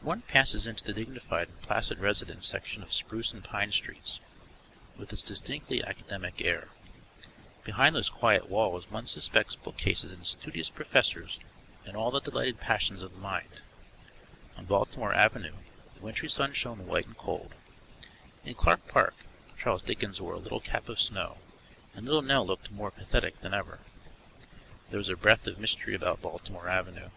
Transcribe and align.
One 0.00 0.22
passes 0.22 0.66
into 0.66 0.82
the 0.82 0.94
dignified 0.94 1.48
and 1.48 1.60
placid 1.60 1.98
residence 1.98 2.46
section 2.46 2.82
of 2.82 2.90
Spruce 2.90 3.32
and 3.34 3.44
Pine 3.44 3.70
streets, 3.70 4.18
with 4.96 5.12
its 5.12 5.20
distinctly 5.20 5.84
academic 5.84 6.40
air. 6.40 6.70
Behind 7.62 7.94
those 7.94 8.08
quiet 8.08 8.48
walls 8.48 8.90
one 8.90 9.04
suspects 9.06 9.54
bookcases 9.54 10.10
and 10.10 10.26
studious 10.26 10.70
professors 10.70 11.38
and 11.84 11.98
all 11.98 12.10
the 12.10 12.22
delightful 12.22 12.64
passions 12.64 13.02
of 13.02 13.12
the 13.12 13.18
mind. 13.20 13.60
On 14.56 14.64
Baltimore 14.64 15.12
Avenue 15.12 15.56
the 15.96 16.00
wintry 16.00 16.30
sun 16.30 16.54
shone 16.54 16.86
white 16.86 17.04
and 17.04 17.18
cold; 17.18 17.54
in 18.46 18.54
Clark 18.54 18.88
Park, 18.88 19.14
Charles 19.58 19.82
Dickens 19.82 20.18
wore 20.18 20.32
a 20.32 20.38
little 20.40 20.60
cap 20.60 20.88
of 20.88 20.98
snow, 20.98 21.36
and 21.94 22.06
Little 22.06 22.22
Nell 22.22 22.46
looked 22.46 22.70
more 22.70 22.90
pathetic 22.90 23.40
than 23.40 23.52
ever. 23.52 23.80
There 24.90 24.98
is 24.98 25.10
a 25.10 25.14
breath 25.14 25.46
of 25.46 25.58
mystery 25.58 25.94
about 25.94 26.22
Baltimore 26.22 26.70
Avenue. 26.70 27.10